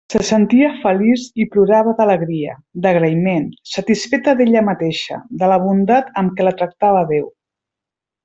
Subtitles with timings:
[0.11, 2.55] Se sentia feliç i plorava d'alegria,
[2.85, 7.29] d'agraïment, satisfeta d'ella mateixa, de la bondat amb què la tractava Déu.